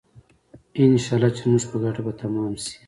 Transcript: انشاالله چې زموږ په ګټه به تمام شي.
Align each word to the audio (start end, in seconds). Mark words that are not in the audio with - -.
انشاالله 0.85 1.29
چې 1.35 1.41
زموږ 1.45 1.63
په 1.69 1.77
ګټه 1.83 2.01
به 2.05 2.11
تمام 2.21 2.51
شي. 2.63 2.75